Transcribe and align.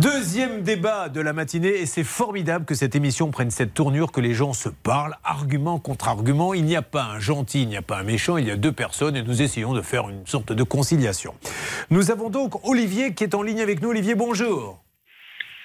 Deuxième 0.00 0.62
débat 0.62 1.10
de 1.10 1.20
la 1.20 1.34
matinée 1.34 1.78
et 1.78 1.84
c'est 1.84 2.04
formidable 2.04 2.64
que 2.64 2.74
cette 2.74 2.94
émission 2.94 3.30
prenne 3.30 3.50
cette 3.50 3.74
tournure, 3.74 4.12
que 4.12 4.22
les 4.22 4.32
gens 4.32 4.54
se 4.54 4.70
parlent, 4.70 5.14
argument 5.24 5.78
contre 5.78 6.08
argument. 6.08 6.54
Il 6.54 6.64
n'y 6.64 6.74
a 6.74 6.80
pas 6.80 7.02
un 7.02 7.18
gentil, 7.18 7.64
il 7.64 7.68
n'y 7.68 7.76
a 7.76 7.82
pas 7.82 7.98
un 7.98 8.02
méchant, 8.02 8.38
il 8.38 8.48
y 8.48 8.50
a 8.50 8.56
deux 8.56 8.72
personnes 8.72 9.14
et 9.14 9.22
nous 9.22 9.42
essayons 9.42 9.74
de 9.74 9.82
faire 9.82 10.08
une 10.08 10.26
sorte 10.26 10.54
de 10.54 10.62
conciliation. 10.62 11.34
Nous 11.90 12.10
avons 12.10 12.30
donc 12.30 12.66
Olivier 12.66 13.12
qui 13.12 13.24
est 13.24 13.34
en 13.34 13.42
ligne 13.42 13.60
avec 13.60 13.82
nous. 13.82 13.90
Olivier, 13.90 14.14
bonjour. 14.14 14.80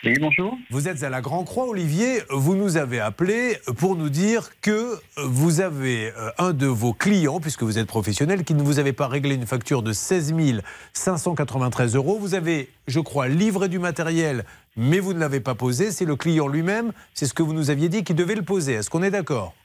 Oui, 0.06 0.14
bonjour. 0.20 0.56
Vous 0.70 0.88
êtes 0.88 1.02
à 1.02 1.10
la 1.10 1.20
Grand 1.20 1.44
Croix, 1.44 1.68
Olivier. 1.68 2.20
Vous 2.30 2.56
nous 2.56 2.78
avez 2.78 3.00
appelé 3.00 3.58
pour 3.80 3.96
nous 3.96 4.10
dire 4.10 4.52
que 4.62 5.00
vous 5.18 5.62
avez 5.62 6.12
euh, 6.16 6.30
un 6.38 6.54
de 6.54 6.68
vos 6.68 6.94
clients, 6.94 7.40
puisque 7.40 7.64
vous 7.64 7.80
êtes 7.80 7.88
professionnel, 7.88 8.44
qui 8.44 8.54
ne 8.54 8.62
vous 8.62 8.78
avait 8.78 8.94
pas 8.94 9.08
réglé 9.08 9.34
une 9.34 9.48
facture 9.48 9.82
de 9.82 9.94
16 9.94 10.62
593 10.94 11.96
euros. 11.96 12.20
Vous 12.20 12.36
avez, 12.36 12.70
je 12.86 13.00
crois, 13.00 13.28
livré 13.28 13.68
du 13.68 13.80
matériel, 13.80 14.44
mais 14.78 15.00
vous 15.00 15.14
ne 15.16 15.20
l'avez 15.20 15.40
pas 15.40 15.56
posé. 15.56 15.90
C'est 15.90 16.06
le 16.06 16.16
client 16.16 16.48
lui-même, 16.48 16.92
c'est 17.16 17.26
ce 17.26 17.34
que 17.34 17.42
vous 17.42 17.54
nous 17.54 17.72
aviez 17.72 17.90
dit, 17.90 18.04
qui 18.04 18.14
devait 18.14 18.36
le 18.36 18.44
poser. 18.44 18.74
Est-ce 18.74 18.92
qu'on 18.92 19.02
est, 19.02 19.12
d'accord? 19.12 19.56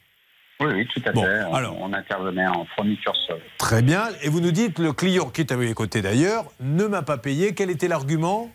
Oui, 0.61 0.69
oui, 0.75 0.88
tout 0.95 1.02
à 1.05 1.13
fait. 1.13 1.45
On, 1.51 1.55
alors, 1.55 1.77
on 1.79 1.93
intervenait 1.93 2.47
en 2.47 2.65
fourniture 2.75 3.15
seule. 3.27 3.43
Très 3.59 3.83
bien. 3.83 4.09
Et 4.23 4.30
vous 4.30 4.41
nous 4.41 4.52
dites, 4.52 4.79
le 4.79 4.95
client 4.95 5.29
qui 5.29 5.43
est 5.43 5.52
à 5.52 5.57
mes 5.57 5.75
côtés 5.75 6.01
d'ailleurs, 6.01 6.47
ne 6.61 6.87
m'a 6.87 7.02
pas 7.02 7.19
payé. 7.19 7.52
Quel 7.52 7.69
était 7.69 7.88
l'argument? 7.88 8.51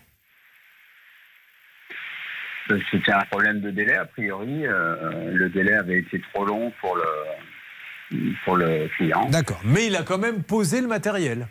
C'était 2.91 3.11
un 3.11 3.25
problème 3.29 3.61
de 3.61 3.71
délai, 3.71 3.95
a 3.95 4.05
priori. 4.05 4.65
Euh, 4.65 5.31
le 5.33 5.49
délai 5.49 5.73
avait 5.73 5.99
été 5.99 6.21
trop 6.33 6.45
long 6.45 6.71
pour 6.81 6.95
le, 6.95 8.33
pour 8.43 8.57
le 8.57 8.87
client. 8.97 9.29
D'accord. 9.29 9.61
Mais 9.63 9.87
il 9.87 9.95
a 9.95 10.03
quand 10.03 10.17
même 10.17 10.43
posé 10.43 10.81
le 10.81 10.87
matériel. 10.87 11.47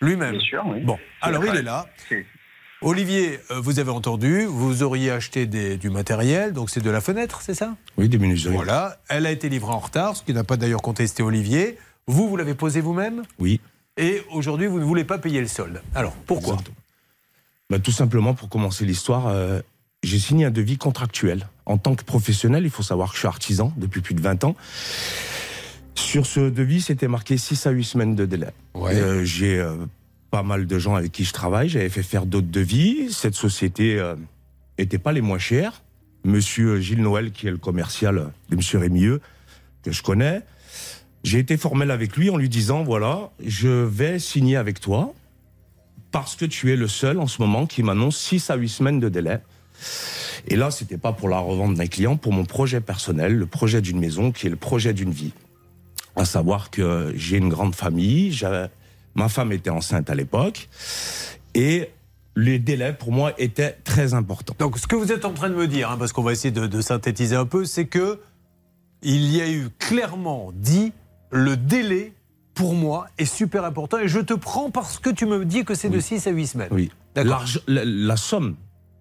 Lui-même. 0.00 0.32
Bien 0.32 0.40
sûr, 0.40 0.62
oui. 0.66 0.80
Bon, 0.80 0.98
alors 1.20 1.44
il 1.44 1.56
est 1.56 1.62
là. 1.62 1.86
Olivier, 2.82 3.38
euh, 3.50 3.60
vous 3.60 3.78
avez 3.78 3.90
entendu, 3.90 4.46
vous 4.46 4.82
auriez 4.82 5.10
acheté 5.10 5.46
du 5.46 5.90
matériel, 5.90 6.54
donc 6.54 6.70
c'est 6.70 6.80
de 6.80 6.88
la 6.88 7.02
fenêtre, 7.02 7.42
c'est 7.42 7.52
ça? 7.54 7.76
Oui, 7.98 8.08
des 8.08 8.16
menuiseries. 8.16 8.54
Voilà, 8.54 8.96
elle 9.10 9.26
a 9.26 9.30
été 9.30 9.50
livrée 9.50 9.72
en 9.72 9.78
retard, 9.78 10.16
ce 10.16 10.22
qui 10.22 10.32
n'a 10.32 10.44
pas 10.44 10.56
d'ailleurs 10.56 10.80
contesté 10.80 11.22
Olivier. 11.22 11.76
Vous, 12.06 12.26
vous 12.28 12.36
l'avez 12.38 12.54
posé 12.54 12.80
vous-même? 12.80 13.22
Oui. 13.38 13.60
Et 13.98 14.22
aujourd'hui, 14.30 14.66
vous 14.66 14.78
ne 14.78 14.84
voulez 14.84 15.04
pas 15.04 15.18
payer 15.18 15.42
le 15.42 15.46
solde. 15.46 15.82
Alors, 15.94 16.14
pourquoi? 16.26 16.56
Bah, 17.68 17.78
Tout 17.78 17.90
simplement 17.90 18.32
pour 18.32 18.48
commencer 18.48 18.86
l'histoire, 18.86 19.26
euh, 19.26 19.60
j'ai 20.02 20.18
signé 20.18 20.46
un 20.46 20.50
devis 20.50 20.78
contractuel. 20.78 21.48
En 21.66 21.78
tant 21.78 21.94
que 21.94 22.04
professionnel, 22.04 22.64
il 22.64 22.70
faut 22.70 22.82
savoir 22.82 23.10
que 23.10 23.14
je 23.14 23.20
suis 23.20 23.28
artisan 23.28 23.72
depuis 23.76 24.00
plus 24.00 24.14
de 24.14 24.20
20 24.20 24.44
ans. 24.44 24.56
Sur 25.94 26.26
ce 26.26 26.48
devis, 26.48 26.80
c'était 26.80 27.08
marqué 27.08 27.36
6 27.36 27.66
à 27.66 27.70
8 27.70 27.84
semaines 27.84 28.14
de 28.14 28.24
délai. 28.24 28.48
Euh, 28.76 29.24
j'ai 29.24 29.58
euh, 29.58 29.76
pas 30.30 30.42
mal 30.42 30.66
de 30.66 30.78
gens 30.78 30.94
avec 30.94 31.12
qui 31.12 31.24
je 31.24 31.32
travaille. 31.32 31.68
J'avais 31.68 31.90
fait 31.90 32.02
faire 32.02 32.26
d'autres 32.26 32.50
devis. 32.50 33.12
Cette 33.12 33.34
société 33.34 34.02
n'était 34.78 34.96
euh, 34.96 35.00
pas 35.00 35.12
les 35.12 35.20
moins 35.20 35.38
chères. 35.38 35.82
Monsieur 36.24 36.80
Gilles 36.80 37.02
Noël, 37.02 37.32
qui 37.32 37.46
est 37.46 37.50
le 37.50 37.58
commercial 37.58 38.32
de 38.48 38.56
Monsieur 38.56 38.78
Rémieux, 38.78 39.20
que 39.82 39.92
je 39.92 40.02
connais, 40.02 40.42
j'ai 41.24 41.38
été 41.38 41.56
formel 41.56 41.90
avec 41.90 42.16
lui 42.16 42.30
en 42.30 42.36
lui 42.36 42.48
disant 42.48 42.82
voilà, 42.82 43.30
je 43.44 43.68
vais 43.68 44.18
signer 44.18 44.56
avec 44.56 44.80
toi 44.80 45.14
parce 46.10 46.36
que 46.36 46.44
tu 46.44 46.72
es 46.72 46.76
le 46.76 46.88
seul 46.88 47.18
en 47.18 47.26
ce 47.26 47.40
moment 47.40 47.66
qui 47.66 47.82
m'annonce 47.82 48.18
6 48.18 48.50
à 48.50 48.56
8 48.56 48.68
semaines 48.68 49.00
de 49.00 49.08
délai. 49.08 49.40
Et 50.48 50.56
là, 50.56 50.70
c'était 50.70 50.98
pas 50.98 51.12
pour 51.12 51.28
la 51.28 51.38
revente 51.38 51.74
d'un 51.74 51.86
client, 51.86 52.16
pour 52.16 52.32
mon 52.32 52.44
projet 52.44 52.80
personnel, 52.80 53.36
le 53.36 53.46
projet 53.46 53.80
d'une 53.80 53.98
maison 53.98 54.32
qui 54.32 54.46
est 54.46 54.50
le 54.50 54.56
projet 54.56 54.92
d'une 54.92 55.10
vie. 55.10 55.32
À 56.16 56.24
savoir 56.24 56.70
que 56.70 57.12
j'ai 57.16 57.36
une 57.36 57.48
grande 57.48 57.74
famille, 57.74 58.38
ma 59.14 59.28
femme 59.28 59.52
était 59.52 59.70
enceinte 59.70 60.10
à 60.10 60.14
l'époque, 60.14 60.68
et 61.54 61.90
les 62.36 62.58
délais 62.58 62.92
pour 62.92 63.12
moi 63.12 63.32
étaient 63.38 63.76
très 63.84 64.14
importants. 64.14 64.54
Donc, 64.58 64.78
ce 64.78 64.86
que 64.86 64.96
vous 64.96 65.12
êtes 65.12 65.24
en 65.24 65.32
train 65.32 65.50
de 65.50 65.54
me 65.54 65.66
dire, 65.66 65.90
hein, 65.90 65.96
parce 65.98 66.12
qu'on 66.12 66.22
va 66.22 66.32
essayer 66.32 66.52
de, 66.52 66.66
de 66.66 66.80
synthétiser 66.80 67.36
un 67.36 67.46
peu, 67.46 67.64
c'est 67.64 67.86
que 67.86 68.20
il 69.02 69.34
y 69.34 69.40
a 69.40 69.50
eu 69.50 69.68
clairement 69.78 70.52
dit 70.54 70.92
le 71.30 71.56
délai 71.56 72.12
pour 72.54 72.74
moi 72.74 73.06
est 73.18 73.24
super 73.24 73.64
important 73.64 73.98
et 73.98 74.08
je 74.08 74.18
te 74.18 74.34
prends 74.34 74.70
parce 74.70 74.98
que 74.98 75.10
tu 75.10 75.26
me 75.26 75.44
dis 75.44 75.64
que 75.64 75.74
c'est 75.74 75.88
de 75.88 76.00
6 76.00 76.26
à 76.26 76.30
8 76.30 76.46
semaines. 76.46 76.68
Oui. 76.70 76.90
La, 77.16 77.40
la, 77.66 78.16
somme 78.16 78.54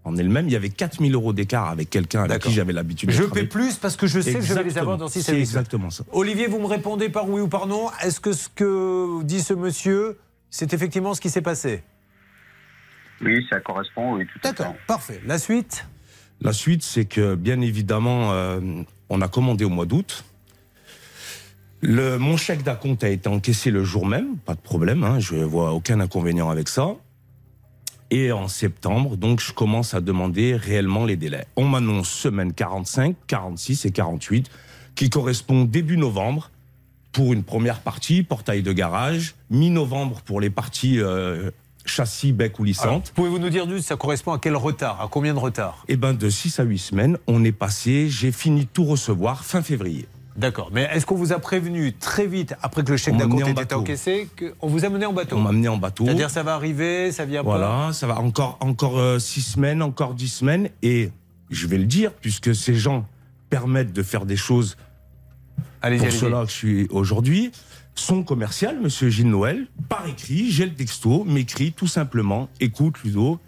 en 0.06 0.16
elle-même, 0.16 0.48
il 0.48 0.54
y 0.54 0.56
a 0.56 0.60
4000 0.60 1.14
euros 1.14 1.34
d'écart 1.34 1.70
avec 1.70 1.90
quelqu'un 1.90 2.24
avec 2.24 2.42
qui 2.42 2.52
j'avais 2.52 2.74
l'habitude 2.74 3.10
de 3.10 3.14
Je 3.14 3.24
paie 3.24 3.44
plus 3.44 3.76
parce 3.76 3.98
que 3.98 4.08
je 4.08 4.22
sais 4.22 4.36
que 4.36 4.42
je 4.42 4.54
vais 4.54 4.64
les 4.64 4.78
avoir 4.78 4.98
dans 4.98 5.08
6 5.08 5.22
C'est 5.22 5.40
exactement 5.40 5.90
ça. 5.90 6.04
Olivier, 6.12 6.48
vous 6.48 6.60
me 6.60 6.66
répondez 6.66 7.10
par 7.10 7.30
oui 7.30 7.42
ou 7.42 7.48
par 7.48 7.68
non. 7.68 7.90
Est-ce 8.04 8.20
que 8.20 8.32
ce 8.32 8.50
que 8.50 9.24
dit 9.24 9.42
ce 9.42 9.54
monsieur, 9.54 10.18
c'est 10.50 10.74
effectivement 10.74 11.14
ce 11.14 11.22
qui 11.22 11.30
s'est 11.30 11.42
passé? 11.42 11.84
Oui, 13.22 13.46
ça 13.50 13.60
correspond, 13.60 14.16
oui, 14.16 14.26
tout 14.26 14.40
à 14.44 14.50
fait. 14.50 14.58
D'accord, 14.58 14.76
parfait. 14.88 15.22
La 15.26 15.38
suite? 15.38 15.86
La 16.42 16.54
suite, 16.54 16.84
c'est 16.84 17.04
que, 17.04 17.36
bien 17.36 17.60
évidemment, 17.60 18.32
euh, 18.32 18.62
on 19.10 19.22
a 19.22 19.28
commandé 19.28 19.66
au 19.66 19.70
mois 19.70 19.86
d'août. 19.86 20.24
Le, 21.82 22.18
mon 22.18 22.38
chèque 22.38 22.64
d'acompte 22.64 23.04
a 23.04 23.10
été 23.10 23.28
encaissé 23.28 23.72
le 23.72 23.84
jour 23.84 24.06
même, 24.06 24.38
pas 24.38 24.56
de 24.56 24.60
problème, 24.60 25.04
hein, 25.04 25.20
je 25.20 25.36
ne 25.36 25.44
vois 25.44 25.74
aucun 25.74 26.00
inconvénient 26.00 26.50
avec 26.50 26.70
ça. 26.70 26.96
Et 28.12 28.32
en 28.32 28.48
septembre, 28.48 29.18
donc, 29.18 29.40
je 29.40 29.54
commence 29.54 29.94
à 29.94 30.02
demander 30.02 30.56
réellement 30.56 31.06
les 31.06 31.16
délais. 31.16 31.46
On 31.56 31.66
m'annonce 31.66 32.10
semaine 32.10 32.54
45, 32.54 33.16
46 33.28 33.86
et 33.86 33.92
48, 33.92 34.50
qui 34.96 35.10
correspondent 35.10 35.70
début 35.70 35.98
novembre 35.98 36.50
pour 37.12 37.34
une 37.34 37.44
première 37.44 37.82
partie, 37.82 38.24
portail 38.24 38.64
de 38.64 38.72
garage, 38.72 39.36
mi-novembre 39.50 40.22
pour 40.22 40.42
les 40.42 40.50
parties 40.50 41.00
euh, 41.00 41.52
châssis, 41.86 42.34
bec 42.34 42.60
ou 42.60 42.64
lissante. 42.64 43.12
Pouvez-vous 43.16 43.40
nous 43.40 43.50
dire, 43.50 43.66
ça 43.82 43.96
correspond 43.96 44.34
à 44.34 44.40
quel 44.40 44.56
retard 44.56 45.02
À 45.02 45.08
combien 45.08 45.34
de 45.34 45.40
retard 45.40 45.84
Eh 45.88 45.98
bien, 45.98 46.14
de 46.14 46.30
6 46.30 46.60
à 46.60 46.64
8 46.64 46.78
semaines, 46.78 47.18
on 47.28 47.44
est 47.44 47.52
passé, 47.52 48.10
j'ai 48.10 48.32
fini 48.32 48.62
de 48.62 48.70
tout 48.72 48.86
recevoir 48.86 49.44
fin 49.44 49.62
février. 49.62 50.08
D'accord. 50.36 50.70
Mais 50.72 50.90
est-ce 50.94 51.06
qu'on 51.06 51.16
vous 51.16 51.34
a 51.34 51.40
prévenu 51.40 51.94
très 51.94 52.26
vite, 52.26 52.56
après 52.62 52.84
que 52.84 52.92
le 52.92 52.98
chèque 52.98 53.18
d'acompte 53.18 53.48
ait 53.48 53.64
été 53.64 53.76
encaissé, 53.76 54.28
qu'on 54.38 54.68
vous 54.68 54.86
a 54.86 54.90
mené 54.90 55.06
en 55.06 55.14
bateau 55.14 55.36
On 55.36 55.42
m'a 55.42 55.50
amené 55.50 55.68
en 55.68 55.78
bateau. 55.78 56.06
C'est-à-dire 56.06 56.30
ça 56.30 56.44
va 56.44 56.54
arriver, 56.54 57.12
ça 57.12 57.26
vient 57.26 57.44
pas 57.44 57.50
Voilà, 57.50 57.90
ça 57.94 58.08
va 58.08 58.20
encore, 58.20 58.58
encore 58.62 59.00
euh, 59.00 59.20
six 59.20 59.42
semaines, 59.42 59.82
encore 59.82 60.14
dix 60.14 60.30
semaines. 60.30 60.70
Et 60.82 61.12
je 61.50 61.68
vais 61.68 61.78
le 61.78 61.86
dire, 61.86 62.14
puisque 62.14 62.56
ces 62.56 62.76
gens 62.76 63.06
permettent 63.50 63.94
de 63.94 64.04
faire 64.04 64.26
des 64.26 64.38
choses 64.38 64.78
pour 65.82 66.12
cela 66.12 66.44
que 66.44 66.50
je 66.50 66.56
suis 66.56 66.88
aujourd'hui. 66.92 67.52
Son 67.96 68.24
commercial, 68.24 68.80
Monsieur 68.80 69.10
Gilles 69.10 69.30
Noël, 69.30 69.68
par 69.90 70.08
écrit, 70.08 70.52
j'ai 70.52 70.66
le 70.66 70.74
texto, 70.74 71.26
m'écrit 71.26 71.74
tout 71.74 71.88
simplement, 71.88 72.48
écoute 72.62 72.96
Ludo, 73.04 73.40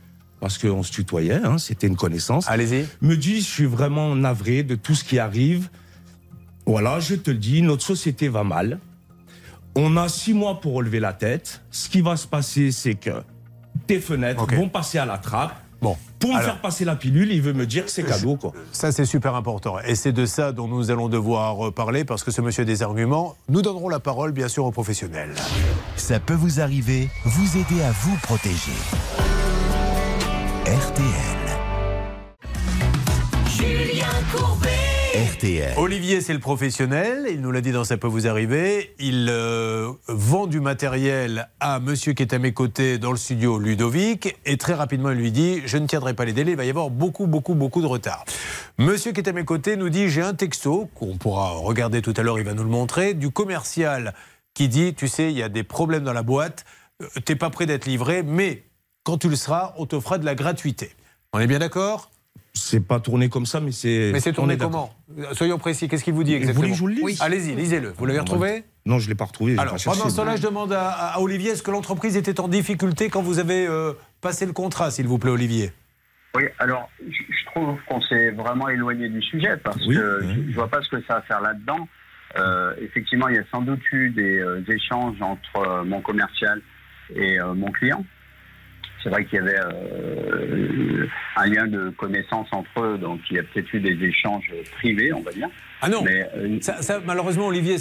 parce 0.42 0.58
qu'on 0.58 0.84
se 0.84 0.92
tutoyait, 0.92 1.40
hein, 1.44 1.58
c'était 1.58 1.88
une 1.88 1.96
connaissance. 1.96 2.50
Allez-y. 2.50 2.86
Me 3.02 3.16
dit, 3.16 3.38
je 3.38 3.48
suis 3.48 3.66
vraiment 3.66 4.16
navré 4.16 4.64
de 4.64 4.76
tout 4.76 4.96
ce 4.96 5.04
qui 5.04 5.20
arrive. 5.20 5.70
Voilà, 6.66 7.00
je 7.00 7.16
te 7.16 7.32
le 7.32 7.38
dis, 7.38 7.62
notre 7.62 7.84
société 7.84 8.30
va 8.30 8.44
mal. 8.44 8.80
On 9.76 9.98
a 9.98 10.10
six 10.10 10.34
mois 10.34 10.60
pour 10.60 10.74
relever 10.74 11.00
la 11.00 11.14
tête. 11.14 11.62
Ce 11.72 11.90
qui 11.90 12.02
va 12.02 12.18
se 12.18 12.28
passer, 12.28 12.72
c'est 12.72 12.96
que 12.96 13.24
tes 13.88 14.00
fenêtres 14.00 14.46
vont 14.54 14.70
passer 14.70 14.98
à 14.98 15.06
la 15.06 15.18
trappe. 15.18 15.56
Bon. 15.82 15.98
Pour 16.20 16.34
me 16.36 16.40
faire 16.40 16.62
passer 16.62 16.86
la 16.86 16.96
pilule, 16.96 17.32
il 17.32 17.42
veut 17.42 17.54
me 17.54 17.66
dire 17.66 17.86
que 17.86 17.92
c'est 17.92 18.04
cadeau. 18.04 18.36
Quoi. 18.36 18.54
Ça, 18.72 18.92
c'est 18.92 19.06
super 19.06 19.34
important. 19.34 19.80
Et 19.80 19.96
c'est 19.96 20.12
de 20.12 20.28
ça 20.28 20.52
dont 20.52 20.68
nous 20.68 20.92
allons 20.92 21.10
devoir 21.10 21.74
parler, 21.74 22.06
parce 22.06 22.24
que 22.24 22.30
ce 22.30 22.42
monsieur 22.42 22.62
a 22.62 22.66
des 22.66 22.84
arguments. 22.84 23.36
Nous 23.50 23.64
donnerons 23.64 23.90
la 23.90 24.00
parole, 24.00 24.32
bien 24.32 24.48
sûr, 24.48 24.66
aux 24.66 24.72
professionnels. 24.72 25.34
Ça 25.96 26.20
peut 26.20 26.36
vous 26.36 26.60
arriver, 26.60 27.10
vous 27.26 27.58
aider 27.58 27.82
à 27.82 27.92
vous 27.92 28.16
protéger. 28.18 28.72
RTL. 30.68 31.06
Julien 33.48 34.06
Courbet. 34.32 34.81
Olivier, 35.76 36.22
c'est 36.22 36.32
le 36.32 36.40
professionnel. 36.40 37.28
Il 37.30 37.42
nous 37.42 37.52
l'a 37.52 37.60
dit 37.60 37.74
dans 37.74 37.84
Ça 37.84 37.98
peut 37.98 38.08
vous 38.08 38.28
arriver. 38.28 38.96
Il 38.98 39.28
euh, 39.30 39.92
vend 40.08 40.48
du 40.48 40.62
matériel 40.62 41.50
à 41.60 41.82
monsieur 41.82 42.14
qui 42.14 42.24
est 42.24 42.34
à 42.34 42.40
mes 42.40 42.54
côtés 42.54 42.98
dans 42.98 43.12
le 43.12 43.18
studio, 43.18 43.60
Ludovic. 43.60 44.38
Et 44.46 44.58
très 44.58 44.74
rapidement, 44.74 45.12
il 45.12 45.18
lui 45.18 45.34
dit 45.34 45.64
Je 45.66 45.78
ne 45.78 45.86
tiendrai 45.86 46.14
pas 46.14 46.24
les 46.24 46.32
délais. 46.32 46.52
Il 46.52 46.58
va 46.58 46.64
y 46.64 46.70
avoir 46.70 46.90
beaucoup, 46.90 47.28
beaucoup, 47.28 47.56
beaucoup 47.56 47.82
de 47.82 47.88
retard. 47.88 48.24
Monsieur 48.78 49.12
qui 49.12 49.20
est 49.20 49.28
à 49.28 49.34
mes 49.34 49.44
côtés 49.44 49.76
nous 49.76 49.90
dit 49.90 50.08
J'ai 50.08 50.22
un 50.22 50.34
texto 50.34 50.90
qu'on 50.96 51.18
pourra 51.18 51.50
regarder 51.50 52.02
tout 52.02 52.14
à 52.16 52.24
l'heure. 52.24 52.40
Il 52.40 52.46
va 52.46 52.54
nous 52.54 52.64
le 52.64 52.70
montrer. 52.70 53.14
Du 53.14 53.32
commercial 53.32 54.14
qui 54.54 54.70
dit 54.70 54.94
Tu 54.94 55.10
sais, 55.10 55.30
il 55.30 55.38
y 55.38 55.44
a 55.44 55.50
des 55.50 55.64
problèmes 55.64 56.06
dans 56.06 56.14
la 56.14 56.24
boîte. 56.24 56.64
Euh, 57.02 57.08
t'es 57.26 57.36
pas 57.36 57.50
prêt 57.50 57.66
d'être 57.66 57.86
livré, 57.86 58.24
mais 58.24 58.64
quand 59.04 59.18
tu 59.18 59.28
le 59.28 59.36
seras, 59.36 59.74
on 59.78 59.86
te 59.86 60.00
fera 60.00 60.20
de 60.20 60.26
la 60.26 60.36
gratuité. 60.36 60.96
On 61.34 61.40
est 61.40 61.48
bien 61.48 61.60
d'accord? 61.60 62.12
C'est 62.54 62.86
pas 62.86 63.00
tourné 63.00 63.30
comme 63.30 63.46
ça, 63.46 63.60
mais 63.60 63.72
c'est. 63.72 64.12
Mais 64.14 64.20
c'est 64.20 64.34
tourné 64.34 64.58
comment? 64.58 64.94
Soyons 65.34 65.58
précis. 65.58 65.88
Qu'est-ce 65.88 66.04
qu'il 66.04 66.14
vous 66.14 66.24
dit 66.24 66.34
exactement? 66.34 66.68
Vous 66.68 66.76
voulez 66.76 66.96
que 66.96 66.98
je 66.98 67.02
vous 67.02 67.06
le 67.06 67.10
lise 67.10 67.22
Allez-y, 67.22 67.56
lisez-le. 67.56 67.94
Vous 67.98 68.06
l'avez 68.06 68.20
retrouvé? 68.20 68.64
Non, 68.86 69.00
je 69.00 69.06
ne 69.06 69.10
l'ai 69.10 69.16
pas 69.16 69.26
retrouvé. 69.26 69.58
Alors, 69.58 69.76
pendant 69.84 70.10
ce 70.10 70.16
temps-là, 70.16 70.36
je 70.36 70.42
demande 70.42 70.74
à, 70.74 71.20
Olivier 71.20 71.52
est-ce 71.52 71.64
que 71.64 71.72
l'entreprise 71.72 72.18
était 72.18 72.40
en 72.40 72.48
difficulté 72.48 73.10
quand 73.10 73.22
vous 73.22 73.40
avez 73.40 73.68
euh, 73.68 73.94
passé 74.22 74.46
le 74.46 74.54
contrat, 74.54 74.92
s'il 74.92 75.08
vous 75.08 75.18
plaît, 75.18 75.32
Olivier? 75.32 75.72
Oui, 76.36 76.44
alors, 76.60 76.90
je 77.06 77.46
trouve 77.48 77.78
qu'on 77.88 78.02
s'est 78.02 78.32
vraiment 78.32 78.70
éloigné 78.70 79.10
du 79.10 79.22
sujet 79.22 79.58
parce 79.58 79.86
que 79.86 80.22
je 80.24 80.40
ne 80.40 80.54
vois 80.54 80.70
pas 80.70 80.82
ce 80.82 80.90
que 80.90 81.02
ça 81.02 81.16
va 81.16 81.20
à 81.20 81.22
faire 81.24 81.42
là-dedans. 81.42 81.88
Euh, 82.38 82.74
effectivement, 82.82 83.28
il 83.28 83.36
y 83.36 83.40
a 83.40 83.44
sans 83.52 83.62
doute 83.62 83.82
eu 83.92 84.10
des 84.12 84.40
euh, 84.40 84.64
échanges 84.70 85.22
entre 85.22 85.84
mon 85.84 86.02
commercial 86.02 86.62
et 87.14 87.38
mon 87.56 87.70
client. 87.72 88.06
C'est 89.04 89.10
vrai 89.10 89.26
qu'il 89.26 89.40
y 89.40 89.42
avait 89.42 89.60
euh, 89.60 91.08
un 91.36 91.46
lien 91.48 91.68
de 91.68 91.90
connaissance 91.90 92.48
entre 92.52 92.82
eux, 92.82 92.98
donc 92.98 93.20
il 93.30 93.38
y 93.38 93.40
a 93.40 93.44
peut-être 93.44 93.74
eu 93.74 93.80
des 93.80 94.06
échanges 94.06 94.52
privés, 94.78 95.14
on 95.14 95.22
va 95.22 95.32
dire. 95.32 95.50
Ah 95.82 95.90
non, 95.90 96.04
euh, 96.08 96.60
ça, 96.62 97.00
malheureusement, 97.06 97.48
Olivier, 97.48 97.78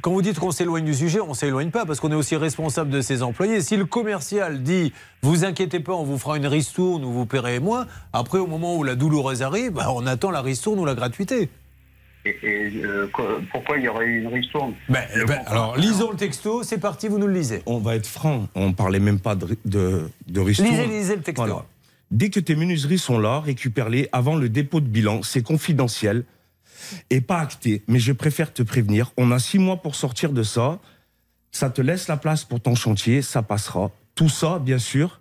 quand 0.00 0.12
vous 0.12 0.22
dites 0.22 0.38
qu'on 0.38 0.52
s'éloigne 0.52 0.84
du 0.84 0.94
sujet, 0.94 1.20
on 1.20 1.30
ne 1.30 1.34
s'éloigne 1.34 1.70
pas 1.70 1.84
parce 1.84 1.98
qu'on 1.98 2.12
est 2.12 2.16
aussi 2.16 2.36
responsable 2.36 2.90
de 2.90 3.00
ses 3.00 3.22
employés. 3.22 3.60
Si 3.60 3.76
le 3.76 3.86
commercial 3.86 4.62
dit 4.62 4.92
vous 5.22 5.44
inquiétez 5.44 5.80
pas, 5.80 5.94
on 5.94 6.04
vous 6.04 6.18
fera 6.18 6.36
une 6.36 6.46
ristourne 6.46 7.04
ou 7.04 7.10
vous 7.10 7.26
paierez 7.26 7.58
moins, 7.58 7.86
après, 8.12 8.38
au 8.38 8.46
moment 8.46 8.76
où 8.76 8.84
la 8.84 8.94
douloureuse 8.94 9.42
arrive, 9.42 9.72
bah, 9.72 9.88
on 9.92 10.06
attend 10.06 10.30
la 10.30 10.42
ristourne 10.42 10.78
ou 10.78 10.84
la 10.84 10.94
gratuité. 10.94 11.50
Et, 12.42 12.72
euh, 12.84 13.08
pourquoi 13.52 13.78
il 13.78 13.84
y 13.84 13.88
aurait 13.88 14.06
eu 14.06 14.22
une 14.22 14.28
ristourne 14.28 14.74
ben, 14.88 15.04
ben, 15.26 15.40
Alors, 15.46 15.76
lisons 15.76 16.10
le 16.10 16.16
texto, 16.16 16.62
c'est 16.62 16.78
parti, 16.78 17.08
vous 17.08 17.18
nous 17.18 17.26
le 17.26 17.34
lisez. 17.34 17.62
On 17.66 17.78
va 17.78 17.96
être 17.96 18.06
franc, 18.06 18.48
on 18.54 18.68
ne 18.68 18.72
parlait 18.72 19.00
même 19.00 19.20
pas 19.20 19.34
de, 19.34 19.56
de, 19.64 20.40
ristourne. 20.40 20.70
Lisez, 20.70 20.86
lisez 20.86 21.16
le 21.16 21.22
texto. 21.22 21.62
Dès 22.10 22.30
que 22.30 22.40
tes 22.40 22.56
menuiseries 22.56 22.98
sont 22.98 23.18
là, 23.18 23.40
récupère-les 23.40 24.08
avant 24.12 24.36
le 24.36 24.48
dépôt 24.48 24.80
de 24.80 24.86
bilan. 24.86 25.22
C'est 25.22 25.42
confidentiel 25.42 26.24
et 27.10 27.20
pas 27.20 27.38
acté. 27.38 27.82
Mais 27.86 27.98
je 27.98 28.12
préfère 28.12 28.52
te 28.52 28.62
prévenir. 28.62 29.12
On 29.16 29.30
a 29.30 29.38
six 29.38 29.58
mois 29.58 29.82
pour 29.82 29.94
sortir 29.94 30.32
de 30.32 30.42
ça. 30.42 30.78
Ça 31.52 31.70
te 31.70 31.82
laisse 31.82 32.08
la 32.08 32.16
place 32.16 32.44
pour 32.44 32.60
ton 32.60 32.74
chantier. 32.74 33.20
Ça 33.20 33.42
passera. 33.42 33.90
Tout 34.14 34.28
ça, 34.28 34.58
bien 34.58 34.78
sûr, 34.78 35.20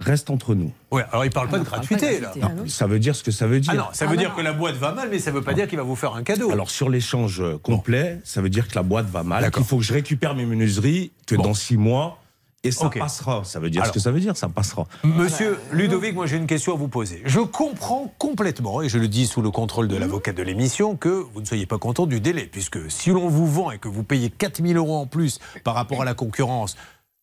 reste 0.00 0.30
entre 0.30 0.54
nous. 0.54 0.72
Oui, 0.90 1.02
alors 1.10 1.24
il 1.24 1.28
ne 1.28 1.32
parle 1.32 1.48
pas 1.48 1.58
de 1.58 1.64
gratuité, 1.64 2.20
là. 2.20 2.32
ça 2.66 2.86
veut 2.86 2.98
dire 2.98 3.16
ce 3.16 3.22
que 3.22 3.30
ça 3.30 3.46
veut 3.46 3.60
dire. 3.60 3.72
Ah 3.74 3.76
non, 3.76 3.84
ça 3.92 4.06
veut 4.06 4.14
ah 4.14 4.20
dire 4.20 4.34
que 4.34 4.40
la 4.40 4.52
boîte 4.52 4.76
va 4.76 4.92
mal, 4.92 5.08
mais 5.10 5.18
ça 5.18 5.30
ne 5.30 5.36
veut 5.36 5.42
pas 5.42 5.54
dire 5.54 5.68
qu'il 5.68 5.78
va 5.78 5.84
vous 5.84 5.96
faire 5.96 6.14
un 6.14 6.22
cadeau. 6.22 6.50
Alors 6.50 6.70
sur 6.70 6.88
l'échange 6.88 7.42
complet, 7.62 8.20
ça 8.24 8.40
veut 8.40 8.50
dire 8.50 8.68
que 8.68 8.74
la 8.74 8.82
boîte 8.82 9.06
va 9.06 9.22
mal, 9.22 9.50
qu'il 9.50 9.64
faut 9.64 9.78
que 9.78 9.84
je 9.84 9.92
récupère 9.92 10.34
mes 10.34 10.46
menuiseries, 10.46 11.12
que 11.26 11.34
dans 11.34 11.54
six 11.54 11.76
mois, 11.76 12.18
et 12.64 12.72
ça 12.72 12.90
passera. 12.90 13.44
Ça 13.44 13.60
veut 13.60 13.70
dire 13.70 13.86
ce 13.86 13.92
que 13.92 14.00
ça 14.00 14.10
veut 14.10 14.20
dire, 14.20 14.36
ça 14.36 14.48
passera. 14.48 14.86
Monsieur 15.04 15.58
Ludovic, 15.72 16.14
moi 16.14 16.26
j'ai 16.26 16.36
une 16.36 16.46
question 16.46 16.74
à 16.74 16.76
vous 16.76 16.88
poser. 16.88 17.22
Je 17.24 17.40
comprends 17.40 18.12
complètement, 18.18 18.82
et 18.82 18.88
je 18.88 18.98
le 18.98 19.08
dis 19.08 19.26
sous 19.26 19.42
le 19.42 19.50
contrôle 19.50 19.88
de 19.88 19.96
l'avocat 19.96 20.32
de 20.32 20.42
l'émission, 20.42 20.96
que 20.96 21.08
vous 21.08 21.40
ne 21.40 21.46
soyez 21.46 21.66
pas 21.66 21.78
content 21.78 22.06
du 22.06 22.20
délai, 22.20 22.48
puisque 22.50 22.90
si 22.90 23.10
l'on 23.10 23.28
vous 23.28 23.46
vend 23.46 23.70
et 23.70 23.78
que 23.78 23.88
vous 23.88 24.02
payez 24.02 24.30
4000 24.30 24.76
euros 24.76 24.96
en 24.96 25.06
plus 25.06 25.38
par 25.62 25.74
rapport 25.74 26.02
à 26.02 26.04
la 26.04 26.14
concurrence, 26.14 26.76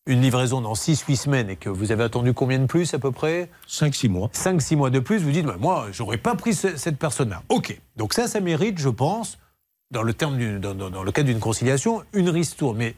une 0.06 0.20
livraison 0.20 0.60
dans 0.60 0.74
6-8 0.74 1.16
semaines 1.16 1.50
et 1.50 1.56
que 1.56 1.68
vous 1.68 1.90
avez 1.92 2.04
attendu 2.04 2.32
combien 2.32 2.58
de 2.58 2.66
plus 2.66 2.94
à 2.94 2.98
peu 2.98 3.10
près? 3.10 3.50
5-6 3.68 4.08
mois. 4.08 4.30
5-6 4.32 4.76
mois 4.76 4.90
de 4.90 5.00
plus, 5.00 5.18
vous 5.18 5.32
dites, 5.32 5.44
bah, 5.44 5.56
moi, 5.58 5.88
j'aurais 5.92 6.16
pas 6.16 6.34
pris 6.34 6.54
cette 6.54 6.96
personne-là. 6.96 7.42
Ok, 7.48 7.78
donc 7.96 8.14
ça, 8.14 8.28
ça 8.28 8.40
mérite, 8.40 8.78
je 8.78 8.88
pense, 8.88 9.38
dans 9.90 10.02
le, 10.02 10.14
terme 10.14 10.60
dans, 10.60 10.74
dans, 10.74 11.02
le 11.02 11.12
cadre 11.12 11.28
d'une 11.28 11.40
conciliation, 11.40 12.02
une 12.12 12.28
ristourne. 12.28 12.76
Mais 12.76 12.94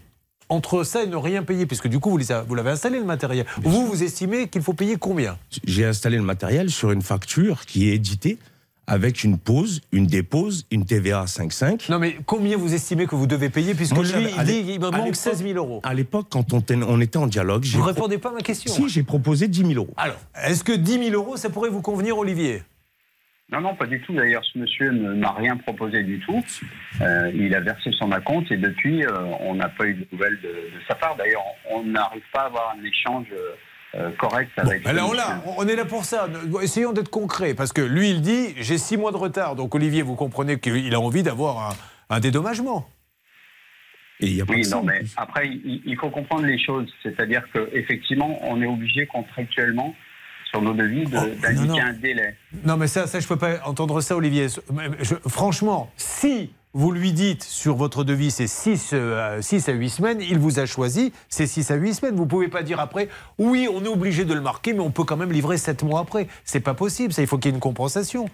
entre 0.51 0.85
ça 0.85 1.03
et 1.03 1.07
ne 1.07 1.17
rien 1.17 1.43
payer, 1.43 1.67
puisque 1.67 1.89
du 1.89 1.99
coup, 1.99 2.11
vous, 2.11 2.21
vous 2.47 2.55
l'avez 2.55 2.71
installé 2.71 2.99
le 2.99 3.05
matériel, 3.05 3.47
vous, 3.63 3.87
vous 3.87 4.03
estimez 4.03 4.49
qu'il 4.49 4.63
faut 4.63 4.75
payer 4.75 4.97
combien? 4.97 5.39
J'ai 5.65 5.87
installé 5.87 6.19
le 6.19 6.23
matériel 6.23 6.71
sur 6.71 6.91
une 6.91 7.03
facture 7.03 7.65
qui 7.65 7.89
est 7.89 7.95
éditée 7.95 8.39
avec 8.89 9.23
une 9.23 9.39
pause, 9.39 9.83
une 9.93 10.07
dépose, 10.07 10.67
une 10.73 10.85
TVA 10.85 11.21
à 11.21 11.25
5,5. 11.27 11.91
Non, 11.91 11.99
mais 11.99 12.17
combien 12.27 12.57
vous 12.57 12.75
estimez 12.75 13.07
que 13.07 13.15
vous 13.15 13.27
devez 13.27 13.51
payer 13.51 13.75
Puisque 13.75 13.97
lui, 13.97 14.09
il 14.37 14.45
dit 14.45 14.65
qu'il 14.65 14.81
me 14.81 14.91
manque 14.91 15.15
16 15.15 15.43
000 15.43 15.55
euros. 15.59 15.81
À 15.85 15.95
l'époque, 15.95 16.27
quand 16.31 16.53
on, 16.55 16.63
on, 16.89 17.01
était 17.01 17.19
en 17.19 17.27
dialogue. 17.27 17.65
Vous 17.67 17.79
ne 17.81 17.85
répondez 17.85 18.19
pas 18.19 18.31
à 18.31 18.33
ma 18.33 18.41
question. 18.41 18.73
Si, 18.73 18.89
j'ai 18.89 19.03
proposé 19.03 19.47
10 19.47 19.67
000 19.67 19.73
euros. 19.75 19.95
Alors, 19.97 20.19
est-ce 20.43 20.65
que 20.65 20.73
10 20.73 21.11
000 21.11 21.15
euros, 21.15 21.37
ça 21.37 21.51
pourrait 21.51 21.71
vous 21.71 21.83
convenir, 21.83 22.17
Olivier? 22.17 22.63
Non, 23.51 23.61
non, 23.61 23.75
pas 23.75 23.87
du 23.87 24.01
tout. 24.03 24.15
D'ailleurs, 24.15 24.45
ce 24.45 24.59
monsieur 24.59 24.91
ne 24.91 25.15
m'a 25.15 25.33
rien 25.33 25.57
proposé 25.57 26.03
du 26.03 26.21
tout. 26.21 26.43
Euh, 27.01 27.31
il 27.35 27.55
a 27.55 27.61
versé 27.61 27.91
son 27.93 28.13
acompte 28.13 28.51
et 28.53 28.59
depuis, 28.59 29.05
euh, 29.05 29.11
on 29.41 29.55
n'a 29.55 29.69
pas 29.69 29.87
eu 29.87 29.95
de 29.95 30.07
nouvelles 30.13 30.39
de, 30.43 30.55
sa 30.87 30.95
part. 30.95 31.17
D'ailleurs, 31.17 31.45
on 31.71 31.83
n'arrive 31.85 32.23
pas 32.33 32.43
à 32.43 32.47
avoir 32.47 32.75
un 32.79 32.85
échange. 32.85 33.27
Euh, 33.33 33.55
euh, 33.95 34.11
correct 34.19 34.51
avec. 34.57 34.85
Ben 34.85 34.99
on, 34.99 35.15
on 35.57 35.67
est 35.67 35.77
là 35.77 35.87
pour 35.87 36.05
ça. 36.05 36.29
Essayons 36.63 36.93
d'être 36.93 37.09
concret. 37.09 37.55
Parce 37.55 37.73
que 37.73 37.81
lui, 37.81 38.11
il 38.11 38.21
dit 38.21 38.55
j'ai 38.59 38.77
six 38.77 38.97
mois 38.97 39.13
de 39.13 39.17
retard. 39.17 39.57
Donc, 39.57 39.75
Olivier, 39.75 40.03
vous 40.03 40.15
comprenez 40.15 40.59
qu'il 40.59 40.95
a 40.95 41.01
envie 41.01 41.23
d'avoir 41.23 41.75
un, 42.11 42.21
dédommagement. 42.21 42.89
Et 44.21 44.43
oui, 44.49 44.63
non, 44.69 44.83
mais 44.83 45.03
après, 45.17 45.49
il, 45.49 45.97
faut 45.99 46.11
comprendre 46.11 46.45
les 46.45 46.59
choses. 46.63 46.93
C'est-à-dire 47.03 47.43
qu'effectivement, 47.53 48.39
on 48.43 48.61
est 48.61 48.67
obligé 48.67 49.07
contractuellement 49.07 49.95
sur 50.51 50.61
nos 50.61 50.75
devis 50.75 51.05
oh, 51.07 51.41
d'indiquer 51.41 51.81
un 51.81 51.93
délai. 51.93 52.37
Non, 52.65 52.77
mais 52.77 52.89
ça, 52.89 53.07
ça 53.07 53.21
je 53.21 53.25
ne 53.25 53.29
peux 53.29 53.39
pas 53.39 53.61
entendre 53.65 54.01
ça, 54.01 54.17
Olivier. 54.17 54.49
franchement, 55.29 55.93
si 55.97 56.51
vous 56.75 56.93
lui 56.93 57.13
dites 57.13 57.43
sur 57.43 57.77
votre 57.77 58.05
devis 58.05 58.31
c'est 58.31 58.47
6, 58.47 58.91
euh, 58.93 59.41
à 59.41 59.73
8 59.73 59.89
semaines, 59.89 60.21
il 60.21 60.39
vous 60.39 60.59
a 60.59 60.67
choisi, 60.67 61.13
c'est 61.29 61.47
6 61.47 61.71
à 61.71 61.75
8 61.75 61.95
semaines. 61.95 62.17
Vous 62.17 62.27
pouvez 62.27 62.49
pas 62.49 62.63
dire 62.63 62.81
après, 62.81 63.09
oui, 63.39 63.69
on 63.73 63.85
est 63.85 63.89
obligé 63.89 64.25
de 64.25 64.35
le 64.35 64.41
marquer, 64.41 64.73
mais 64.73 64.81
on 64.81 64.91
peut 64.91 65.05
quand 65.05 65.17
même 65.17 65.33
livrer 65.33 65.59
7 65.59 65.83
mois 65.83 66.01
après. 66.01 66.29
C'est 66.45 66.61
pas 66.61 66.75
possible, 66.75 67.13
ça, 67.13 67.23
il 67.23 67.29
faut 67.29 67.39
qu'il 67.39 67.51
y 67.51 67.53
ait 67.53 67.55
une 67.55 67.61
compensation. 67.61 68.29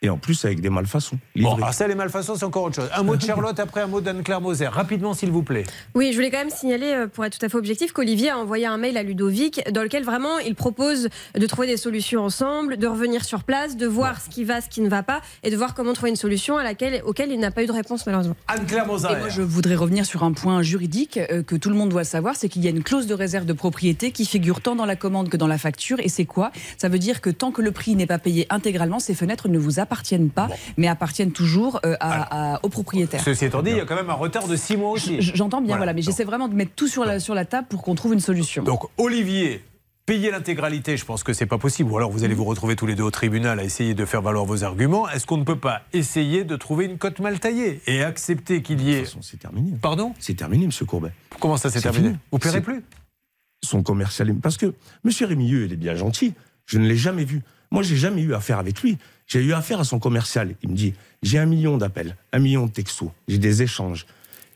Et 0.00 0.10
en 0.10 0.16
plus 0.16 0.44
avec 0.44 0.60
des 0.60 0.70
malfaçons. 0.70 1.18
Bon, 1.34 1.56
alors 1.56 1.74
ça, 1.74 1.88
les 1.88 1.96
malfaçons, 1.96 2.36
c'est 2.36 2.44
encore 2.44 2.62
autre 2.62 2.76
chose. 2.76 2.88
Un 2.94 3.02
mot 3.02 3.16
de 3.16 3.22
Charlotte, 3.26 3.58
après 3.58 3.80
un 3.80 3.88
mot 3.88 4.00
d'Anne-Claire 4.00 4.40
Moser. 4.40 4.68
Rapidement, 4.68 5.12
s'il 5.12 5.32
vous 5.32 5.42
plaît. 5.42 5.64
Oui, 5.96 6.10
je 6.12 6.16
voulais 6.16 6.30
quand 6.30 6.38
même 6.38 6.50
signaler, 6.50 6.94
euh, 6.94 7.06
pour 7.08 7.24
être 7.24 7.36
tout 7.36 7.44
à 7.44 7.48
fait 7.48 7.56
objectif, 7.56 7.90
qu'Olivier 7.90 8.30
a 8.30 8.38
envoyé 8.38 8.66
un 8.66 8.76
mail 8.76 8.96
à 8.96 9.02
Ludovic 9.02 9.60
dans 9.72 9.82
lequel 9.82 10.04
vraiment 10.04 10.38
il 10.38 10.54
propose 10.54 11.08
de 11.34 11.46
trouver 11.46 11.66
des 11.66 11.76
solutions 11.76 12.22
ensemble, 12.22 12.76
de 12.76 12.86
revenir 12.86 13.24
sur 13.24 13.42
place, 13.42 13.76
de 13.76 13.88
voir 13.88 14.20
ce 14.20 14.30
qui 14.30 14.44
va, 14.44 14.60
ce 14.60 14.68
qui 14.68 14.82
ne 14.82 14.88
va 14.88 15.02
pas, 15.02 15.20
et 15.42 15.50
de 15.50 15.56
voir 15.56 15.74
comment 15.74 15.92
trouver 15.94 16.10
une 16.10 16.16
solution 16.16 16.56
à 16.58 16.62
laquelle, 16.62 17.02
auquel 17.04 17.32
il 17.32 17.40
n'a 17.40 17.50
pas 17.50 17.64
eu 17.64 17.66
de 17.66 17.72
réponse 17.72 18.06
malheureusement. 18.06 18.36
Anne-Claire 18.46 18.86
Moser. 18.86 19.08
moi, 19.18 19.28
je 19.28 19.42
voudrais 19.42 19.74
revenir 19.74 20.06
sur 20.06 20.22
un 20.22 20.30
point 20.30 20.62
juridique 20.62 21.18
euh, 21.32 21.42
que 21.42 21.56
tout 21.56 21.70
le 21.70 21.76
monde 21.76 21.88
doit 21.88 22.04
savoir, 22.04 22.36
c'est 22.36 22.48
qu'il 22.48 22.62
y 22.62 22.68
a 22.68 22.70
une 22.70 22.84
clause 22.84 23.08
de 23.08 23.14
réserve 23.14 23.46
de 23.46 23.52
propriété 23.52 24.12
qui 24.12 24.26
figure 24.26 24.60
tant 24.60 24.76
dans 24.76 24.86
la 24.86 24.94
commande 24.94 25.28
que 25.28 25.36
dans 25.36 25.48
la 25.48 25.58
facture. 25.58 25.98
Et 25.98 26.08
c'est 26.08 26.24
quoi? 26.24 26.52
Ça 26.76 26.88
veut 26.88 27.00
dire 27.00 27.20
que 27.20 27.30
tant 27.30 27.50
que 27.50 27.62
le 27.62 27.72
prix 27.72 27.96
n'est 27.96 28.06
pas 28.06 28.20
payé 28.20 28.46
intégralement, 28.48 29.00
ces 29.00 29.16
fenêtres 29.16 29.48
ne 29.48 29.58
vous 29.58 29.80
appartiennent 29.80 29.87
pas 29.88 30.48
mais 30.76 30.88
appartiennent 30.88 31.32
toujours 31.32 31.80
euh, 31.84 31.96
à, 32.00 32.60
aux 32.62 32.68
propriétaires. 32.68 33.22
Ceci 33.22 33.44
étant 33.46 33.62
dit, 33.62 33.70
il 33.70 33.76
y 33.76 33.80
a 33.80 33.84
quand 33.84 33.96
même 33.96 34.10
un 34.10 34.14
retard 34.14 34.48
de 34.48 34.56
6 34.56 34.76
mois 34.76 34.90
aussi. 34.90 35.20
J'entends 35.20 35.60
bien, 35.60 35.76
voilà, 35.76 35.92
mais 35.92 36.02
j'essaie 36.02 36.24
vraiment 36.24 36.48
de 36.48 36.54
mettre 36.54 36.72
tout 36.74 36.88
sur 36.88 37.04
la, 37.04 37.20
sur 37.20 37.34
la 37.34 37.44
table 37.44 37.68
pour 37.68 37.82
qu'on 37.82 37.94
trouve 37.94 38.12
une 38.14 38.20
solution. 38.20 38.62
Donc, 38.62 38.84
Olivier, 38.96 39.62
payer 40.08 40.30
l'intégralité, 40.30 40.96
je 40.96 41.04
pense 41.04 41.22
que 41.22 41.34
c'est 41.34 41.44
pas 41.44 41.58
possible. 41.58 41.90
Ou 41.92 41.96
alors 41.98 42.10
vous 42.10 42.24
allez 42.24 42.32
vous 42.32 42.44
retrouver 42.44 42.76
tous 42.76 42.86
les 42.86 42.94
deux 42.94 43.02
au 43.02 43.10
tribunal 43.10 43.60
à 43.60 43.64
essayer 43.64 43.92
de 43.92 44.06
faire 44.06 44.22
valoir 44.22 44.46
vos 44.46 44.64
arguments. 44.64 45.06
Est-ce 45.10 45.26
qu'on 45.26 45.36
ne 45.36 45.44
peut 45.44 45.58
pas 45.58 45.82
essayer 45.92 46.44
de 46.44 46.56
trouver 46.56 46.86
une 46.86 46.96
cote 46.96 47.20
mal 47.20 47.38
taillée 47.38 47.82
et 47.86 48.02
accepter 48.02 48.62
qu'il 48.62 48.80
y 48.80 48.92
ait. 48.94 49.04
c'est 49.20 49.38
terminé. 49.38 49.72
Pardon? 49.82 50.14
C'est 50.18 50.34
terminé, 50.34 50.64
M. 50.64 50.70
Courbet. 50.86 51.12
Comment 51.40 51.58
ça, 51.58 51.70
c'est 51.70 51.82
terminé 51.82 52.14
Vous 52.32 52.38
ne 52.38 52.42
paierez 52.42 52.62
plus? 52.62 52.82
Son 53.62 53.82
commercial. 53.82 54.34
Parce 54.36 54.56
que 54.56 54.72
M. 55.04 55.10
Rémilleux, 55.20 55.66
il 55.66 55.72
est 55.74 55.76
bien 55.76 55.94
gentil. 55.94 56.32
Je 56.64 56.78
ne 56.78 56.88
l'ai 56.88 56.96
jamais 56.96 57.24
vu. 57.24 57.42
Moi, 57.70 57.82
j'ai 57.82 57.96
jamais 57.96 58.22
eu 58.22 58.32
affaire 58.32 58.58
avec 58.58 58.80
lui. 58.80 58.96
J'ai 59.28 59.40
eu 59.40 59.52
affaire 59.52 59.78
à 59.78 59.84
son 59.84 59.98
commercial. 59.98 60.54
Il 60.62 60.70
me 60.70 60.74
dit 60.74 60.94
j'ai 61.22 61.38
un 61.38 61.46
million 61.46 61.76
d'appels, 61.76 62.16
un 62.32 62.38
million 62.38 62.66
de 62.66 62.72
textos, 62.72 63.10
j'ai 63.28 63.38
des 63.38 63.62
échanges. 63.62 64.06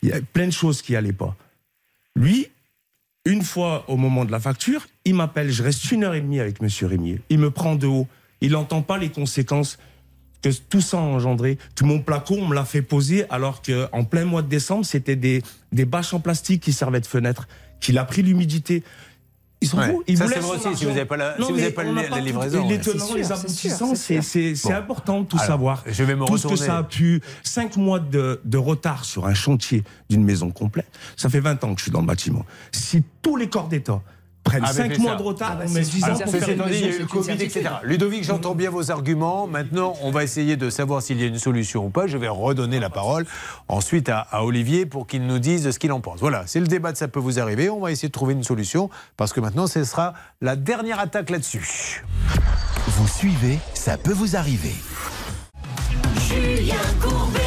Il 0.03 0.09
y 0.09 0.13
a 0.13 0.21
plein 0.21 0.47
de 0.47 0.53
choses 0.53 0.83
qui 0.83 0.93
n'allaient 0.93 1.13
pas. 1.13 1.37
Lui, 2.17 2.49
une 3.25 3.43
fois 3.43 3.85
au 3.89 3.97
moment 3.97 4.25
de 4.25 4.33
la 4.33 4.41
facture, 4.41 4.87
il 5.05 5.15
m'appelle. 5.15 5.51
Je 5.51 5.63
reste 5.63 5.91
une 5.93 6.05
heure 6.05 6.15
et 6.15 6.21
demie 6.21 6.41
avec 6.41 6.61
Monsieur 6.61 6.87
Rémier. 6.87 7.21
Il 7.29 7.39
me 7.39 7.51
prend 7.51 7.77
de 7.77 7.87
haut. 7.87 8.09
Il 8.41 8.53
n'entend 8.53 8.83
pas 8.83 8.99
les 8.99 9.11
conséquences 9.11 9.79
que 10.43 10.49
tout 10.69 10.81
ça 10.81 10.97
a 10.97 11.01
engendré. 11.01 11.59
Tout 11.77 11.87
mon 11.87 12.01
placo, 12.01 12.35
on 12.35 12.49
me 12.49 12.55
l'a 12.55 12.65
fait 12.65 12.83
poser 12.83 13.25
alors 13.31 13.63
qu'en 13.63 14.05
plein 14.05 14.25
mois 14.25 14.43
de 14.43 14.49
décembre, 14.49 14.85
c'était 14.85 15.15
des, 15.15 15.43
des 15.71 15.85
bâches 15.85 16.13
en 16.15 16.21
plastique 16.21 16.63
qui 16.63 16.73
servaient 16.73 17.01
de 17.01 17.07
fenêtre. 17.07 17.47
Qu'il 17.81 17.99
a 17.99 18.05
pris 18.05 18.23
l'humidité. 18.23 18.83
Ils 19.63 19.69
sont 19.69 19.81
fous. 19.81 20.03
Ils 20.07 20.19
ça, 20.19 20.27
c'est 20.27 20.41
vrai 20.41 20.57
aussi, 20.57 20.77
si 20.77 20.85
vous 20.85 20.91
n'avez 20.91 21.05
pas 21.05 21.17
la, 21.17 21.37
si 21.37 21.53
vous 21.53 21.71
pas 21.71 21.85
la, 21.85 22.21
livraison. 22.21 22.69
Les 22.69 22.79
tenants, 22.79 23.15
les 23.15 23.33
aboutissants, 23.33 23.95
c'est 23.95 24.73
important 24.73 25.21
de 25.21 25.27
tout 25.27 25.39
savoir. 25.39 25.85
Je 25.87 26.05
vais 26.05 26.15
me 26.15 26.27
tout 26.27 26.39
ce 26.39 26.49
que 26.49 26.57
ça 26.57 26.79
a 26.79 26.83
pu. 26.83 27.23
Cinq 27.43 27.77
mois 27.77 28.01
de, 28.01 28.41
de 28.45 28.59
retard 28.59 29.05
sur 29.05 29.27
un 29.27 29.35
chantier 29.35 29.85
d'une 30.11 30.25
maison 30.25 30.51
complète, 30.51 30.91
ça 31.17 31.29
fait 31.29 31.41
20 31.41 31.65
ans 31.65 31.75
que 31.75 31.79
je 31.79 31.85
suis 31.85 31.93
dans 31.93 32.01
le 32.01 32.07
bâtiment. 32.07 32.45
Si 32.73 33.03
tous 33.23 33.37
les 33.37 33.49
corps 33.49 33.69
d'État 33.69 34.03
prennent 34.45 34.67
5 34.67 34.99
mois 34.99 35.17
de 35.17 35.23
retard, 35.23 35.51
ah 35.53 35.57
bah 35.57 35.65
on 35.69 35.73
met 35.73 35.81
10 35.81 36.05
ans 36.05 36.19
pour 36.25 36.33
faire 36.33 36.49
une 36.51 36.63
il 36.69 36.81
y 36.81 36.85
a 36.85 36.89
eu 36.89 36.99
le 37.01 37.07
Covid, 37.07 37.33
etc. 37.33 37.63
Ludovic, 37.83 38.25
j'entends 38.25 38.55
bien 38.55 38.71
vos 38.71 38.91
arguments. 38.91 39.47
Maintenant, 39.47 39.95
on 40.03 40.11
va 40.11 40.25
essayer 40.25 40.57
de 40.57 40.71
savoir 40.71 41.03
s'il 41.03 41.21
y 41.21 41.25
a 41.25 41.27
une 41.27 41.39
solution 41.39 41.87
ou 41.87 41.91
pas. 41.91 42.07
Je 42.07 42.19
vais 42.19 42.29
redonner 42.29 42.81
la 42.81 42.91
parole 42.91 43.27
ensuite 43.69 44.09
à, 44.09 44.19
à 44.19 44.45
Olivier 44.45 44.87
pour 44.87 45.07
qu'il 45.07 45.27
nous 45.27 45.39
dise 45.39 45.71
ce 45.71 45.79
qu'il 45.79 45.93
en 45.93 46.01
pense. 46.01 46.21
Voilà, 46.21 46.45
c'est 46.47 46.61
le 46.61 46.67
débat 46.67 46.93
de 46.93 46.97
ça 46.97 47.09
peut 47.09 47.21
vous 47.21 47.39
arriver. 47.39 47.71
On 47.71 47.81
va 47.81 47.93
essayer 47.93 48.09
de 48.09 48.13
trouver 48.13 48.35
une 48.35 48.45
solution 48.45 48.91
parce 49.17 49.33
que 49.33 49.41
maintenant, 49.41 49.67
ce 49.67 49.85
sera 49.85 50.15
la 50.41 50.57
dernière 50.57 50.99
attaque 50.99 51.31
là-dessus. 51.31 52.05
Vous 52.87 53.09
suivez, 53.09 53.59
ça 53.75 53.97
peut 53.97 54.13
vous 54.13 54.37
arriver. 54.37 54.75
Julien 56.29 56.75
Courbet. 57.01 57.42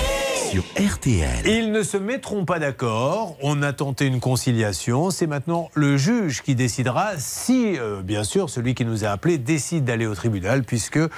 Ils 1.45 1.71
ne 1.71 1.83
se 1.83 1.97
mettront 1.97 2.45
pas 2.45 2.59
d'accord. 2.59 3.37
On 3.41 3.61
a 3.61 3.73
tenté 3.73 4.05
une 4.05 4.19
conciliation. 4.19 5.09
C'est 5.09 5.27
maintenant 5.27 5.69
le 5.73 5.97
juge 5.97 6.41
qui 6.41 6.55
décidera 6.55 7.11
si, 7.17 7.77
euh, 7.77 8.01
bien 8.01 8.23
sûr, 8.23 8.49
celui 8.49 8.75
qui 8.75 8.85
nous 8.85 9.05
a 9.05 9.09
appelé 9.09 9.37
décide 9.37 9.85
d'aller 9.85 10.05
au 10.05 10.15
tribunal, 10.15 10.63
puisque 10.63 10.97
euh, 10.97 11.09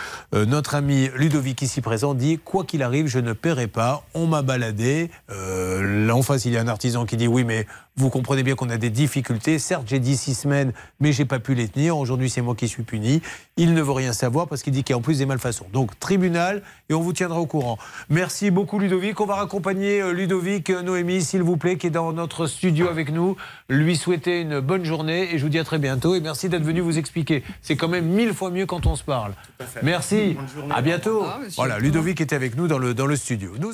notre 0.46 0.76
ami 0.76 1.10
Ludovic 1.16 1.62
ici 1.62 1.82
présent 1.82 2.14
dit 2.14 2.40
quoi 2.44 2.64
qu'il 2.64 2.84
arrive, 2.84 3.08
je 3.08 3.20
ne 3.20 3.34
paierai 3.34 3.68
pas. 3.68 4.04
On 4.14 4.28
m'a 4.28 4.42
baladé. 4.42 5.10
Euh, 5.30 6.06
là 6.06 6.16
en 6.16 6.22
face, 6.22 6.46
il 6.46 6.54
y 6.54 6.58
a 6.58 6.62
un 6.62 6.68
artisan 6.68 7.06
qui 7.06 7.18
dit 7.18 7.28
oui, 7.28 7.44
mais 7.44 7.68
Vous 8.00 8.12
comprenez 8.12 8.44
bien 8.44 8.54
qu'on 8.54 8.70
a 8.70 8.78
des 8.78 8.92
difficultés. 8.92 9.58
Certes, 9.58 9.86
j'ai 9.88 10.00
dit 10.00 10.18
six 10.18 10.36
semaines, 10.36 10.72
mais 11.00 11.12
j'ai 11.12 11.26
pas 11.26 11.40
pu 11.40 11.56
les 11.56 11.68
tenir. 11.68 11.98
Aujourd'hui, 11.98 12.30
c'est 12.30 12.44
moi 12.44 12.54
qui 12.54 12.68
suis 12.68 12.84
puni. 12.84 13.24
Il 13.58 13.74
ne 13.74 13.82
veut 13.82 13.92
rien 13.92 14.14
savoir 14.14 14.48
parce 14.48 14.62
qu'il 14.62 14.72
dit 14.72 14.84
qu'il 14.84 14.94
y 14.94 14.96
a 14.96 15.00
en 15.00 15.02
plus 15.02 15.18
des 15.18 15.26
malfaçons. 15.26 15.66
Donc, 15.74 15.98
tribunal, 16.00 16.62
et 16.90 16.94
on 16.94 17.02
vous 17.02 17.12
tiendra 17.12 17.40
au 17.40 17.48
courant. 17.48 17.80
Merci 18.10 18.52
beaucoup, 18.52 18.78
Ludovic. 18.78 19.20
On 19.20 19.26
va 19.26 19.36
raccompagner 19.36 20.00
euh, 20.00 20.12
Ludovic, 20.12 20.70
euh, 20.70 20.84
Noémie, 20.84 21.24
s'il 21.24 21.42
vous 21.42 21.58
plaît, 21.58 21.78
qui 21.78 21.88
est 21.88 21.90
dans 21.90 22.14
notre 22.14 22.46
studio 22.46 22.88
avec 22.88 23.12
nous. 23.12 23.36
Lui 23.68 23.96
souhaiter 23.96 24.42
une 24.42 24.60
bonne 24.60 24.86
journée 24.86 25.34
et 25.34 25.40
je 25.40 25.44
vous 25.44 25.50
dis 25.50 25.58
à 25.58 25.64
très 25.64 25.80
bientôt. 25.80 26.14
Et 26.14 26.20
merci 26.20 26.50
d'être 26.50 26.64
venu 26.64 26.82
vous 26.82 27.00
expliquer. 27.00 27.44
C'est 27.64 27.78
quand 27.78 27.88
même 27.88 28.06
mille 28.06 28.36
fois 28.36 28.52
mieux 28.52 28.68
quand 28.68 28.86
on 28.86 28.96
se 28.96 29.04
parle. 29.04 29.34
Merci. 29.82 30.38
À 30.70 30.84
bientôt. 30.84 31.26
voilà, 31.56 31.80
Ludovic 31.80 32.22
était 32.22 32.36
avec 32.36 32.56
nous 32.58 32.68
dans 32.68 32.78
le, 32.78 32.94
dans 32.94 33.08
le 33.08 33.16
studio. 33.16 33.54
Nous... 33.60 33.74